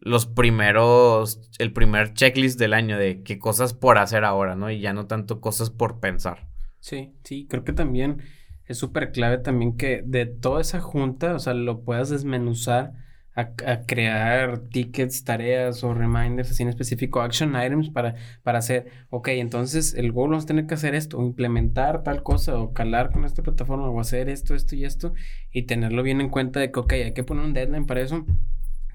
[0.00, 4.68] los primeros, el primer checklist del año de qué cosas por hacer ahora, ¿no?
[4.68, 6.48] Y ya no tanto cosas por pensar.
[6.80, 8.22] Sí, sí, creo que también
[8.64, 12.92] es súper clave también que de toda esa junta, o sea, lo puedas desmenuzar
[13.38, 19.28] a, crear tickets, tareas o reminders así en específico, action items para, para hacer, ok,
[19.28, 23.12] entonces el goal vamos a tener que hacer esto, o implementar tal cosa, o calar
[23.12, 25.14] con esta plataforma, o hacer esto, esto y esto,
[25.52, 28.26] y tenerlo bien en cuenta de que, ok, hay que poner un deadline para eso.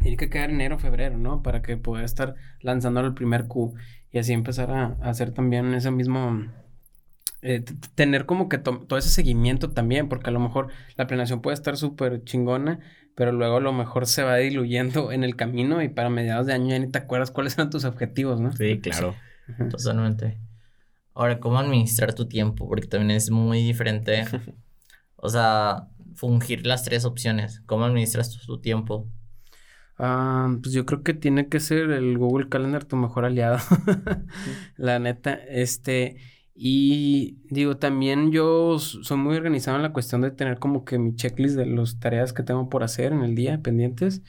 [0.01, 1.41] Tiene que quedar enero, febrero, ¿no?
[1.41, 3.73] Para que pueda estar lanzando el primer Q
[4.11, 6.45] y así empezar a, hacer también ese mismo
[7.41, 7.63] eh,
[7.95, 11.77] tener como que todo ese seguimiento también, porque a lo mejor la planeación puede estar
[11.77, 12.79] súper chingona,
[13.15, 16.53] pero luego a lo mejor se va diluyendo en el camino y para mediados de
[16.53, 18.51] año ya ni te acuerdas cuáles eran tus objetivos, ¿no?
[18.53, 19.15] Sí, claro.
[19.69, 20.39] Totalmente.
[21.13, 22.67] Ahora, ¿cómo administrar tu tiempo?
[22.67, 24.25] Porque también es muy diferente.
[25.15, 27.61] o sea, fungir las tres opciones.
[27.65, 29.07] ¿Cómo administras tu, tiempo?
[29.99, 33.59] Ah, pues yo creo que tiene que ser el Google Calendar tu mejor aliado.
[34.77, 36.17] La neta, este,
[36.55, 41.15] y digo, también yo soy muy organizado en la cuestión de tener como que mi
[41.15, 44.21] checklist de las tareas que tengo por hacer en el día pendientes.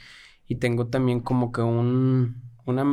[0.47, 2.85] Y tengo también como que un, una,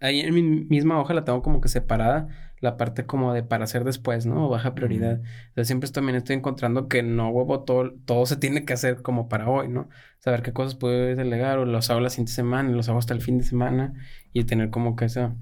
[0.00, 2.28] ahí en mi misma hoja la tengo como que separada
[2.60, 4.46] la parte como de para hacer después, ¿no?
[4.46, 5.20] O baja prioridad.
[5.48, 9.28] Entonces siempre también estoy encontrando que no huevo todo, todo se tiene que hacer como
[9.28, 9.88] para hoy, ¿no?
[10.18, 13.20] Saber qué cosas puedo delegar o los hago la siguiente semana, los hago hasta el
[13.20, 13.94] fin de semana
[14.32, 15.36] y tener como que esa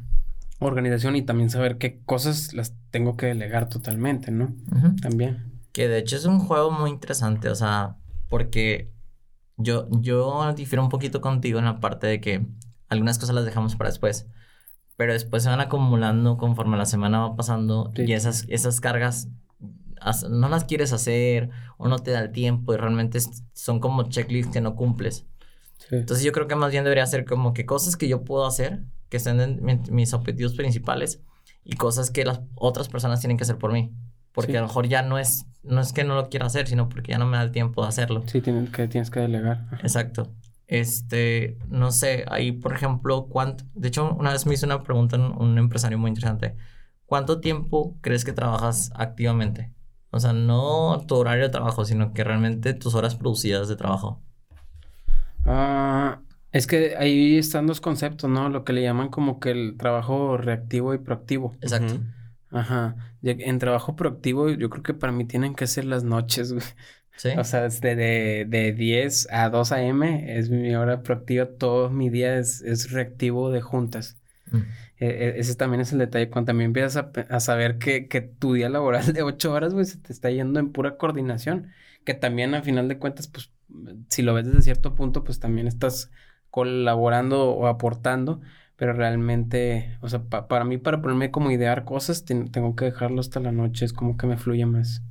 [0.66, 4.55] organización y también saber qué cosas las tengo que delegar totalmente, ¿no?
[5.01, 5.61] También.
[5.72, 7.96] Que de hecho es un juego muy interesante, o sea,
[8.29, 8.90] porque
[9.57, 12.46] yo, yo difiero un poquito contigo en la parte de que
[12.88, 14.27] algunas cosas las dejamos para después,
[14.96, 19.29] pero después se van acumulando conforme la semana va pasando y esas, esas cargas
[20.29, 23.18] no las quieres hacer o no te da el tiempo y realmente
[23.53, 25.27] son como checklists que no cumples.
[25.90, 28.85] Entonces yo creo que más bien debería ser como que cosas que yo puedo hacer
[29.12, 31.20] que estén en mis objetivos principales
[31.64, 33.92] y cosas que las otras personas tienen que hacer por mí.
[34.33, 36.88] Porque a lo mejor ya no es, no es que no lo quiera hacer, sino
[36.88, 38.22] porque ya no me da el tiempo de hacerlo.
[38.25, 39.66] Sí, tienes que, tienes que delegar.
[39.83, 40.33] Exacto.
[40.66, 43.64] Este, no sé, ahí, por ejemplo, cuánto...
[43.75, 46.57] De hecho, una vez me hizo una pregunta un, un empresario muy interesante.
[47.05, 49.75] ¿Cuánto tiempo crees que trabajas activamente?
[50.11, 54.22] O sea, no tu horario de trabajo, sino que realmente tus horas producidas de trabajo.
[55.44, 56.22] Ah,
[56.53, 58.51] es que ahí están dos conceptos, ¿no?
[58.51, 61.57] Lo que le llaman como que el trabajo reactivo y proactivo.
[61.62, 61.99] Exacto.
[62.51, 62.97] Ajá.
[63.23, 66.65] En trabajo proactivo, yo creo que para mí tienen que ser las noches, güey.
[67.17, 67.31] Sí.
[67.38, 70.38] O sea, desde de, de 10 a 2 a.m.
[70.38, 71.47] es mi hora proactiva.
[71.47, 74.19] Todo mi día es, es reactivo de juntas.
[74.51, 74.57] Mm.
[74.99, 76.31] E, e, ese también es el detalle.
[76.31, 79.87] Cuando también empiezas a, a saber que, que, tu día laboral de 8 horas, güey,
[79.87, 81.69] se te está yendo en pura coordinación.
[82.05, 83.51] Que también, al final de cuentas, pues,
[84.09, 86.11] si lo ves desde cierto punto, pues también estás
[86.53, 88.41] colaborando o aportando
[88.83, 93.38] pero realmente, o sea, para mí, para ponerme como idear cosas, tengo que dejarlo hasta
[93.38, 95.05] la noche, es como que me fluye más.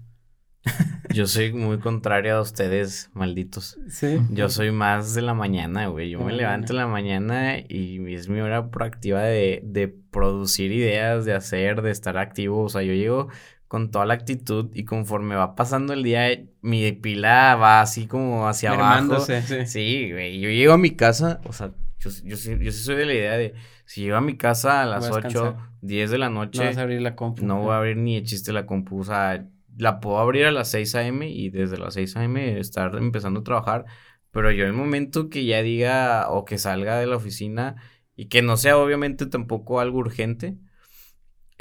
[1.14, 3.80] Yo soy muy contrario a ustedes, malditos.
[3.88, 4.20] Sí.
[4.30, 6.10] Yo soy más de la mañana, güey.
[6.10, 11.24] Yo me levanto en la mañana y es mi hora proactiva de, de producir ideas,
[11.24, 12.64] de hacer, de estar activo.
[12.64, 13.30] O sea, yo llego
[13.72, 16.28] con toda la actitud y conforme va pasando el día,
[16.60, 19.22] mi pila va así como hacia abajo.
[19.22, 19.34] Sí,
[19.66, 20.42] sí güey.
[20.42, 23.14] Yo llego a mi casa, o sea, yo, yo, sí, yo sí soy de la
[23.14, 23.54] idea de,
[23.86, 26.60] si llego a mi casa a las 8, 10 de la noche.
[26.60, 27.46] No vas a abrir la compu.
[27.46, 29.00] No voy a abrir ni de chiste la compu.
[29.00, 31.30] O sea, la puedo abrir a las 6 a.m.
[31.30, 32.60] y desde las 6 a.m.
[32.60, 33.86] estar empezando a trabajar.
[34.32, 37.78] Pero yo el momento que ya diga o que salga de la oficina
[38.18, 40.58] y que no sea obviamente tampoco algo urgente,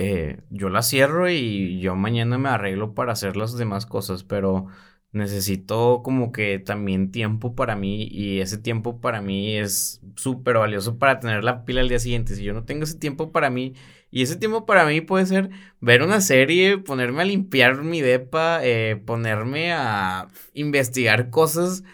[0.00, 4.24] eh, yo la cierro y yo mañana me arreglo para hacer las demás cosas.
[4.24, 4.66] Pero
[5.12, 10.98] necesito como que también tiempo para mí y ese tiempo para mí es súper valioso
[10.98, 12.34] para tener la pila al día siguiente.
[12.34, 13.74] Si yo no tengo ese tiempo para mí
[14.10, 18.60] y ese tiempo para mí puede ser ver una serie, ponerme a limpiar mi depa,
[18.62, 21.84] eh, ponerme a investigar cosas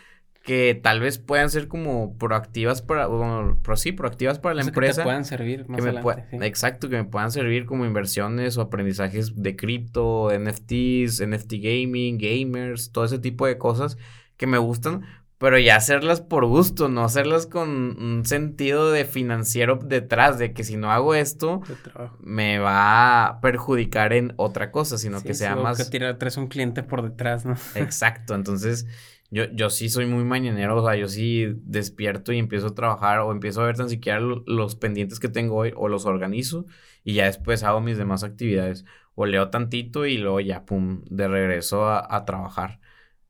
[0.47, 5.03] que tal vez puedan ser como proactivas para, bueno, sí, proactivas para la empresa.
[5.03, 9.57] Que puedan servir más adelante, Exacto, que me puedan servir como inversiones o aprendizajes de
[9.57, 13.99] cripto, NFTs, NFT gaming, gamers, todo ese tipo de cosas
[14.37, 15.05] que me gustan,
[15.39, 20.65] pero ya hacerlas por gusto, no hacerlas con un sentido de financiero detrás, de que
[20.65, 21.63] si no hago esto,
[22.21, 25.77] me va a perjudicar en otra cosa, sino que sea más...
[25.77, 27.57] que tirar atrás un cliente por detrás, ¿no?
[27.75, 28.87] Exacto, entonces
[29.31, 33.21] yo, yo sí soy muy mañanero, o sea, yo sí despierto y empiezo a trabajar
[33.21, 36.67] o empiezo a ver tan siquiera los pendientes que tengo hoy o los organizo
[37.05, 38.85] y ya después hago mis demás actividades
[39.17, 42.81] o leo tantito y luego ya, pum, de regreso a, trabajar.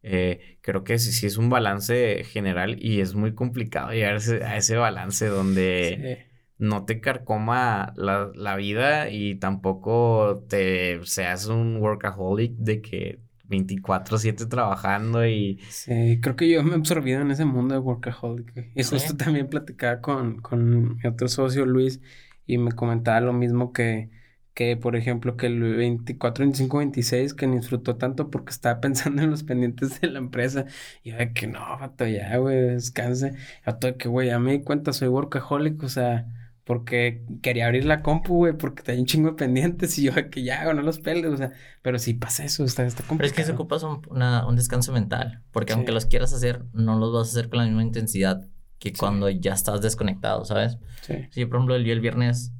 [0.08, 4.56] Eh, creo que sí, sí, es un balance general y es muy complicado llegar a
[4.56, 12.52] ese, balance donde no te carcoma la, la, vida y tampoco te seas un workaholic
[12.52, 15.58] de que 24/7 trabajando y...
[15.70, 18.70] Sí, creo que yo me he absorbido en ese mundo de workaholic.
[18.76, 22.00] Y justo también platicaba con, con mi otro socio Luis
[22.46, 24.10] y me comentaba lo mismo que,
[24.56, 29.22] que por ejemplo, que el 24, 25, 26 que me disfrutó tanto porque estaba pensando
[29.22, 30.64] en los pendientes de la empresa.
[31.04, 33.34] Y yo de que no, vato, ya, güey, descanse.
[33.66, 36.26] Yo todo que, güey, ya me di cuenta, soy workaholic, o sea
[36.66, 40.42] porque quería abrir la compu, güey, porque tenía un chingo de pendientes y yo que
[40.42, 43.18] ya hago, no los peles, o sea, pero si pasa eso, está, está complicado.
[43.18, 46.98] Pero es que se ocupas un, un descanso mental, porque aunque los quieras hacer, no
[46.98, 48.48] los vas a hacer con la misma intensidad
[48.80, 50.76] que cuando ya estás desconectado, ¿sabes?
[51.02, 51.14] Sí.
[51.30, 52.52] Sí, por ejemplo, yo el viernes,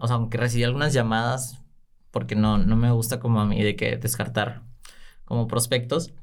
[0.00, 1.62] o sea, aunque recibí algunas llamadas,
[2.10, 4.62] porque no, no me gusta como a mí de que descartar
[5.24, 6.14] como prospectos,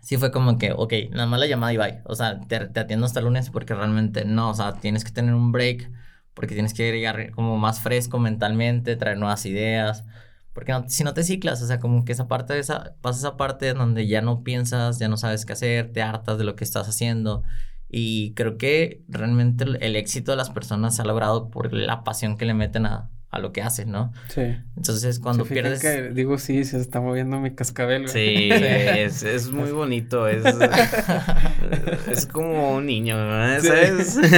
[0.00, 2.80] sí fue como que, ok, nada más la llamada y bye, o sea, te, te
[2.80, 5.90] atiendo hasta el lunes porque realmente no, o sea, tienes que tener un break
[6.34, 10.04] porque tienes que llegar como más fresco mentalmente, traer nuevas ideas,
[10.52, 13.36] porque si no te ciclas, o sea, como que esa parte de esa, pasa esa
[13.36, 16.64] parte donde ya no piensas, ya no sabes qué hacer, te hartas de lo que
[16.64, 17.42] estás haciendo.
[17.88, 22.36] Y creo que realmente el éxito de las personas se ha logrado por la pasión
[22.36, 24.12] que le meten a, a lo que haces, ¿no?
[24.28, 24.42] Sí.
[24.76, 25.80] Entonces, cuando pierdes...
[25.80, 28.08] Que, digo, sí, se está moviendo mi cascabel.
[28.16, 30.42] Sí, es, es, muy bonito, es,
[32.10, 33.60] es como un niño, ¿no?
[33.60, 34.18] ¿sabes?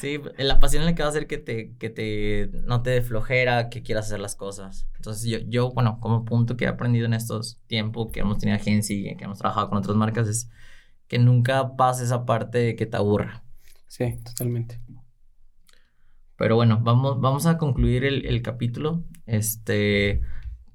[0.00, 0.20] Sí.
[0.36, 3.70] la pasión es la que va a hacer que te, que te, no te flojera,
[3.70, 4.86] que quieras hacer las cosas.
[4.96, 8.56] Entonces, yo, yo, bueno, como punto que he aprendido en estos tiempos que hemos tenido
[8.56, 10.50] agencia y que hemos trabajado con otras marcas es
[11.08, 13.44] que nunca pase esa parte de que te aburra.
[13.86, 14.80] Sí, totalmente.
[16.36, 19.04] Pero bueno, vamos, vamos a concluir el, capítulo.
[19.24, 20.20] Este,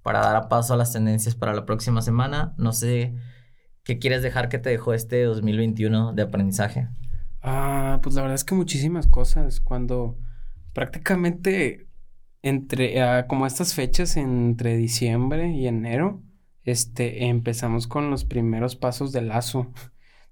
[0.02, 2.54] para dar a paso a las tendencias para la próxima semana.
[2.58, 3.13] No sé
[3.84, 6.88] qué quieres dejar que te dejó este 2021 de aprendizaje.
[7.41, 9.60] Ah, pues la verdad es que muchísimas cosas.
[9.60, 10.17] Cuando
[10.74, 11.88] prácticamente
[12.41, 16.24] entre ah, como estas fechas entre diciembre y enero,
[16.63, 19.72] este empezamos con los primeros pasos del lazo.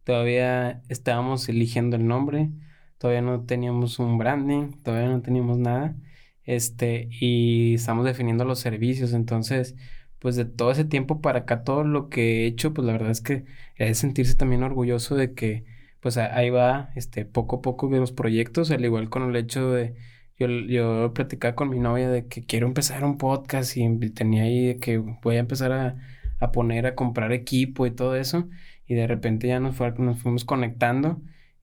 [0.04, 2.52] Todavía estábamos eligiendo el nombre
[3.00, 5.96] todavía no teníamos un branding, todavía no teníamos nada,
[6.44, 9.76] este, y estamos definiendo los servicios, entonces,
[10.20, 13.12] pues de todo ese tiempo para acá, todo lo que he hecho, pues la verdad
[13.12, 13.46] es que
[13.78, 15.66] es sentirse también orgulloso de que,
[16.02, 19.96] pues ahí va, este, poco a poco los proyectos, al igual con el hecho de,
[20.38, 24.68] yo, yo platicaba con mi novia de que quiero empezar un podcast y tenía ahí
[24.68, 25.98] de que voy a empezar a,
[26.40, 28.48] a poner a comprar equipo y todo eso.
[28.90, 31.22] Y de repente ya nos, nos fuimos conectando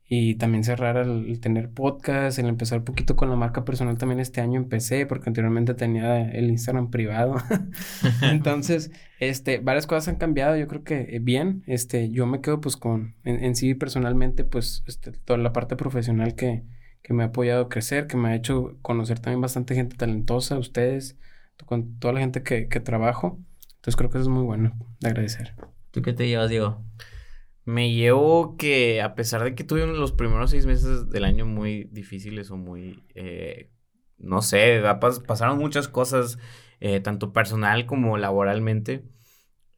[0.08, 4.20] y también cerrar el, tener podcast, el empezar un poquito con la marca personal también
[4.20, 7.34] este año empecé porque anteriormente tenía el Instagram privado.
[8.22, 12.60] Entonces, este, varias cosas han cambiado, yo creo que eh, bien, este, yo me quedo
[12.60, 16.62] pues con, en, sí personalmente, pues, este, toda la parte profesional que,
[17.02, 20.56] que me ha apoyado a crecer, que me ha hecho conocer también bastante gente talentosa,
[20.56, 21.18] ustedes,
[21.64, 23.40] con toda la gente que, que trabajo.
[23.76, 25.54] Entonces creo que eso es muy bueno de agradecer.
[25.90, 26.84] ¿Tú qué te llevas, Diego?
[27.66, 31.85] Me llevo que a pesar de que tuve los primeros seis meses del año muy
[31.90, 33.72] difíciles o muy, eh,
[34.18, 34.81] no sé,
[35.26, 36.38] pasaron muchas cosas,
[36.79, 39.05] eh, tanto personal como laboralmente.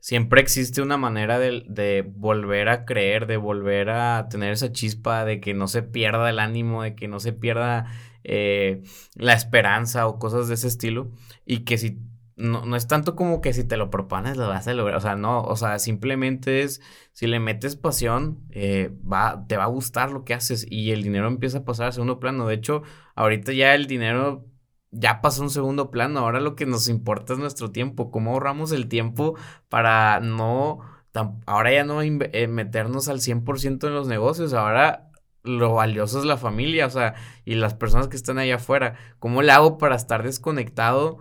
[0.00, 5.40] Siempre existe una manera de, volver a creer, de volver a tener esa chispa, de
[5.40, 7.86] que no se pierda el ánimo, de que no se pierda
[8.22, 8.82] eh,
[9.14, 11.10] la esperanza o cosas de ese estilo.
[11.46, 11.98] Y que si
[12.38, 15.00] no, no es tanto como que si te lo propones lo vas a lograr, o
[15.00, 16.80] sea, no, o sea, simplemente es,
[17.12, 21.02] si le metes pasión, eh, va, te va a gustar lo que haces y el
[21.02, 22.46] dinero empieza a pasar a segundo plano.
[22.46, 22.82] De hecho,
[23.16, 24.46] ahorita ya el dinero
[24.90, 28.32] ya pasó a un segundo plano, ahora lo que nos importa es nuestro tiempo, cómo
[28.32, 29.36] ahorramos el tiempo
[29.68, 30.80] para no,
[31.46, 35.10] ahora ya no eh, meternos al 100% en los negocios, ahora
[35.42, 39.42] lo valioso es la familia, o sea, y las personas que están allá afuera, ¿cómo
[39.42, 41.18] le hago para estar desconectado?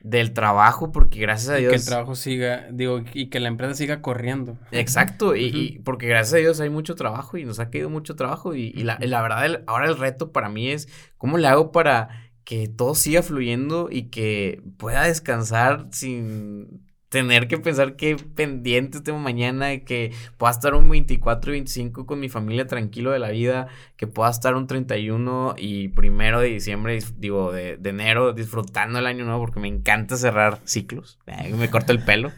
[0.00, 1.70] Del trabajo, porque gracias a Dios.
[1.70, 4.58] Que el trabajo siga, digo, y que la empresa siga corriendo.
[4.72, 8.54] Exacto, y, porque gracias a Dios hay mucho trabajo y nos ha caído mucho trabajo.
[8.54, 12.66] Y, la, la, verdad, ahora el reto para mí es cómo le hago para que
[12.68, 19.76] todo siga fluyendo y que pueda descansar sin tener que pensar qué pendientes tengo mañana,
[19.78, 24.06] que pueda estar un 24 y 25 con mi familia tranquilo de la vida, que
[24.06, 29.24] pueda estar un 31 y primero de diciembre, digo, de, de enero, disfrutando el año
[29.24, 31.18] nuevo, porque me encanta cerrar ciclos.
[31.26, 32.30] me corto el pelo.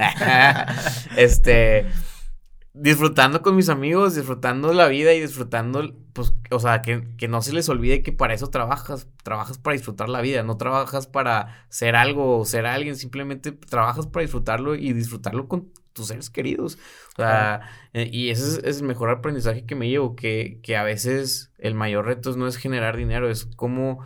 [1.17, 1.87] este
[2.75, 7.53] disfrutando con mis amigos, disfrutando la vida y disfrutando, pues, o sea, que, no se
[7.53, 11.97] les olvide que para eso trabajas, trabajas para disfrutar la vida, no trabajas para ser
[11.97, 16.79] algo o ser alguien, simplemente trabajas para disfrutarlo y disfrutarlo con tus seres queridos.
[17.13, 17.61] O sea,
[17.93, 21.75] eh, y ese es, el mejor aprendizaje que me llevo, que, que a veces el
[21.75, 24.03] mayor reto no es generar dinero, es como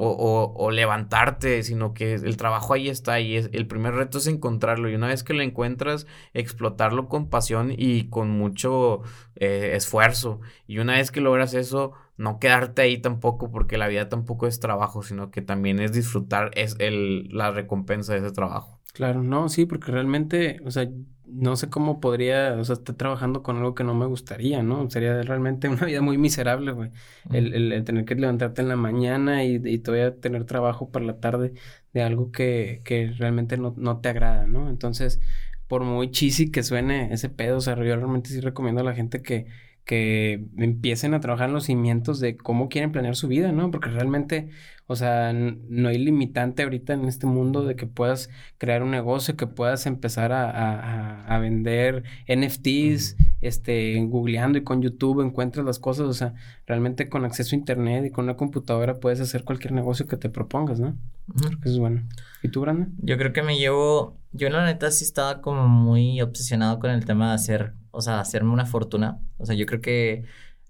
[0.00, 4.88] o, levantarte, sino que el trabajo ahí está y es, el primer reto es encontrarlo
[4.88, 9.02] y una vez que lo encuentras, explotarlo con pasión y con mucho
[9.36, 10.40] eh, esfuerzo.
[10.66, 14.60] Y una vez que logras eso, no quedarte ahí tampoco porque la vida tampoco es
[14.60, 18.80] trabajo, sino que también es disfrutar es el, la recompensa de ese trabajo.
[18.92, 20.88] Claro, no, sí, porque realmente, o sea,
[21.32, 24.88] no sé cómo podría, o sea, estar trabajando con algo que no me gustaría, ¿no?
[24.90, 26.90] Sería realmente una vida muy miserable, güey.
[27.32, 31.20] el, el, tener que levantarte en la mañana y, y todavía tener trabajo para la
[31.20, 31.54] tarde
[31.92, 34.68] de algo que, que realmente no, no te agrada, ¿no?
[34.70, 35.20] Entonces,
[35.68, 38.94] por muy cheesy que suene ese pedo, o sea, yo realmente sí recomiendo a la
[38.94, 39.46] gente que,
[39.90, 43.72] que empiecen a trabajar en los cimientos de cómo quieren planear su vida, ¿no?
[43.72, 44.48] Porque realmente,
[44.86, 49.36] o sea, no hay limitante ahorita en este mundo de que puedas crear un negocio,
[49.36, 56.06] que puedas empezar a, a, vender NFTs, este, googleando y con YouTube encuentras las cosas,
[56.06, 56.34] o sea,
[56.68, 60.28] realmente con acceso a internet y con una computadora puedes hacer cualquier negocio que te
[60.28, 60.96] propongas, ¿no?
[61.36, 62.06] Creo que eso es bueno.
[62.44, 62.94] ¿Y tú, Brandon?
[62.98, 67.04] Yo creo que me llevo, yo la neta sí estaba como muy obsesionado con el
[67.04, 69.20] tema de hacer o sea, hacerme una fortuna.
[69.38, 70.24] O sea, yo creo que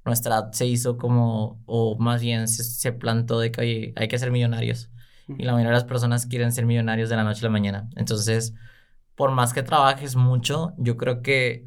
[0.05, 4.91] nuestra se hizo como, o más bien se, plantó de que hay que ser millonarios.
[5.29, 7.89] Y la mayoría de las personas quieren ser millonarios de la noche a la mañana.
[7.95, 8.55] Entonces,
[9.15, 11.65] por más que trabajes mucho, yo creo que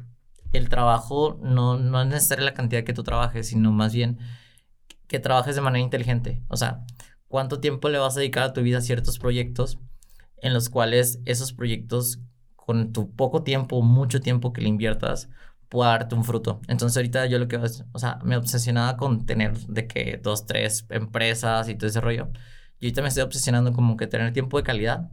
[0.52, 4.18] el trabajo no, no es necesaria la cantidad que tú trabajes, sino más bien
[5.08, 6.42] que trabajes de manera inteligente.
[6.48, 6.84] O sea,
[7.28, 9.78] cuánto tiempo le vas a dedicar a tu vida a ciertos proyectos
[10.42, 12.20] en los cuales esos proyectos
[12.54, 15.28] con tu poco tiempo, mucho tiempo que le inviertas,
[15.82, 16.60] darte un fruto.
[16.68, 20.86] Entonces ahorita yo lo que, o sea, me obsesionaba con tener de que dos, tres
[20.90, 22.30] empresas y todo ese rollo.
[22.78, 25.10] Y ahorita me estoy obsesionando como que tener tiempo de calidad,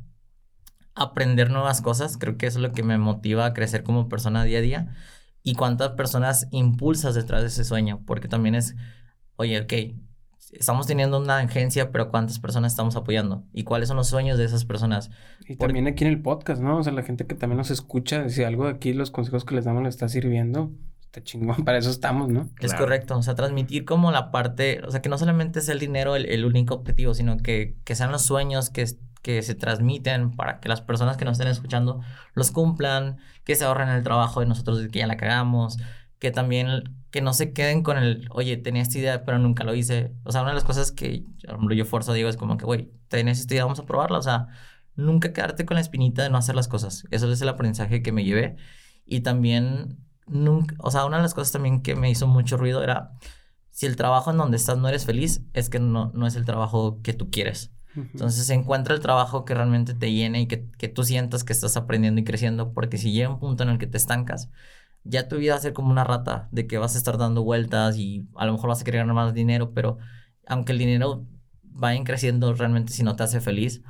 [0.95, 4.43] aprender nuevas cosas, creo que eso es lo que me motiva a crecer como persona
[4.43, 4.95] día a día.
[5.43, 8.75] Y cuántas personas impulsas detrás de ese sueño, porque también es,
[9.37, 9.73] oye, ok,
[10.51, 13.43] estamos teniendo una agencia, pero ¿cuántas personas estamos apoyando?
[13.53, 15.09] ¿Y cuáles son los sueños de esas personas?
[15.47, 16.77] Y también aquí en el podcast, ¿no?
[16.77, 19.55] O sea, la gente que también nos escucha, si algo de aquí, los consejos que
[19.55, 20.71] les damos les está sirviendo,
[21.01, 22.49] está chingón, para eso estamos, ¿no?
[22.59, 25.79] Es correcto, o sea, transmitir como la parte, o sea, que no solamente es el
[25.79, 28.85] dinero el, único objetivo, sino que, que sean los sueños que,
[29.21, 32.01] que se transmiten para que las personas que nos estén escuchando
[32.33, 35.77] los cumplan, que se ahorren el trabajo de nosotros que ya la cagamos,
[36.21, 39.73] que también que no se queden con el, oye, tenía esta idea, pero nunca lo
[39.73, 40.13] hice.
[40.23, 41.25] O sea, una de las cosas que
[41.75, 44.19] yo forzo digo es como que, güey, tenés esta idea, vamos a probarla.
[44.19, 44.47] O sea,
[44.95, 47.07] nunca quedarte con la espinita de no hacer las cosas.
[47.09, 48.55] Eso es el aprendizaje que me llevé.
[49.03, 49.97] Y también,
[50.27, 53.13] nunca, o sea, una de las cosas también que me hizo mucho ruido era,
[53.71, 56.45] si el trabajo en donde estás no eres feliz, es que no, no es el
[56.45, 57.71] trabajo que tú quieres.
[57.95, 61.75] Entonces encuentra el trabajo que realmente te llene y que, que, tú sientas que estás
[61.75, 64.49] aprendiendo y creciendo, porque si llega un punto en el que te estancas,
[65.03, 67.43] ya tu vida va a ser como una rata, de que vas a estar dando
[67.43, 69.97] vueltas y a lo mejor vas a querer ganar más dinero, pero
[70.47, 71.27] aunque el dinero
[71.63, 73.81] vaya creciendo realmente si no te hace feliz,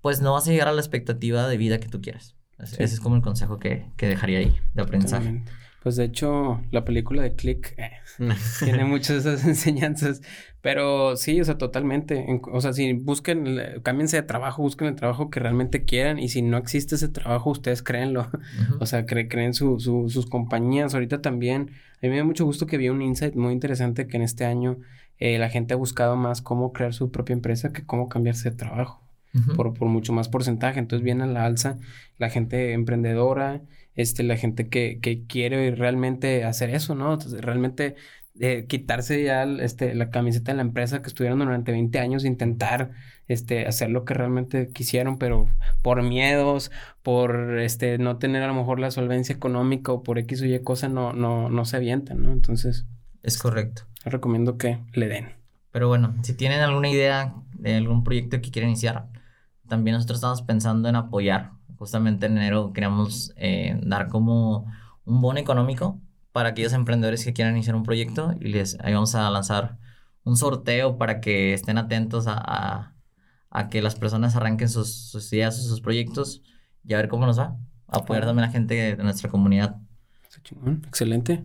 [0.00, 2.36] pues no vas a llegar a la expectativa de vida que tú quieras.
[2.58, 5.44] Ese es como el consejo que, que dejaría ahí de aprendizaje.
[5.86, 7.92] Pues de hecho, la película de Click eh,
[8.58, 10.20] tiene muchas de esas enseñanzas.
[10.60, 12.26] Pero sí, o sea, totalmente.
[12.50, 16.18] O sea, si busquen, cámbiense de trabajo, busquen el trabajo que realmente quieran.
[16.18, 18.28] Y si no existe ese trabajo, ustedes créenlo.
[18.80, 20.92] O sea, creen su, sus compañías.
[20.92, 24.16] Ahorita también, a mí me da mucho gusto que vi un insight muy interesante que
[24.16, 24.78] en este año
[25.18, 28.56] eh, la gente ha buscado más cómo crear su propia empresa que cómo cambiarse de
[28.56, 29.04] trabajo.
[29.54, 30.80] por, por mucho más porcentaje.
[30.80, 31.78] Entonces viene a la alza
[32.18, 33.62] la gente emprendedora,
[33.96, 37.18] este, la gente que, que quiere realmente hacer eso, ¿no?
[37.40, 37.96] realmente
[38.38, 42.90] eh, quitarse ya este, la camiseta de la empresa que estuvieron durante 20 años, intentar
[43.28, 45.48] este, hacer lo que realmente quisieron, pero
[45.82, 46.70] por miedos,
[47.02, 50.62] por este, no tener a lo mejor la solvencia económica o por X o Y
[50.62, 52.32] cosa, no, no, no se avientan, ¿no?
[52.32, 52.84] Entonces.
[53.22, 53.82] Es correcto.
[54.04, 55.30] recomiendo que le den.
[55.72, 59.08] Pero bueno, si tienen alguna idea de algún proyecto que quieren iniciar,
[59.66, 64.66] también nosotros estamos pensando en apoyar justamente en enero queríamos eh, dar como
[65.04, 66.00] un bono económico
[66.32, 69.78] para aquellos emprendedores que quieran iniciar un proyecto y les ahí vamos a lanzar
[70.24, 72.94] un sorteo para que estén atentos a,
[73.50, 76.42] a, que las personas arranquen sus, sus ideas, sus proyectos
[76.84, 77.56] y a ver cómo nos va.
[77.86, 79.76] Apoyar también a la gente de nuestra comunidad.
[80.86, 81.44] Excelente.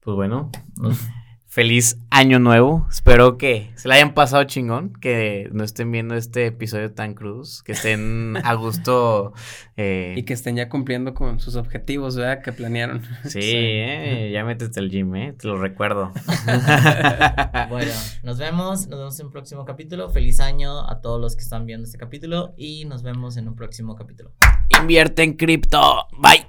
[0.00, 0.50] Pues bueno,
[1.46, 2.86] feliz año nuevo.
[2.90, 7.62] Espero que se la hayan pasado chingón, que no estén viendo este episodio tan cruz,
[7.62, 9.32] que estén a gusto.
[9.76, 12.42] Eh, y que estén ya cumpliendo con sus objetivos, ¿verdad?
[12.42, 13.02] Que planearon.
[13.24, 13.40] Sí,
[13.96, 15.34] Eh, ya métete al gym, ¿eh?
[15.38, 16.12] Te lo recuerdo.
[17.68, 17.92] bueno,
[18.22, 20.10] nos vemos, nos vemos en un próximo capítulo.
[20.10, 23.56] Feliz año a todos los que están viendo este capítulo y nos vemos en un
[23.56, 24.32] próximo capítulo.
[24.80, 26.06] Invierte en cripto.
[26.18, 26.46] Bye.